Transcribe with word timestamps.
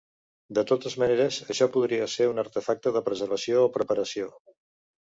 De 0.57 0.63
totes 0.71 0.95
maneres, 1.03 1.37
això 1.55 1.67
podria 1.77 2.09
ser 2.17 2.29
un 2.33 2.45
artefacte 2.47 2.95
de 2.99 3.07
preservació 3.11 3.65
o 3.69 3.73
preparació. 3.79 4.35